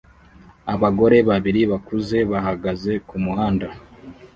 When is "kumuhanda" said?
3.07-3.67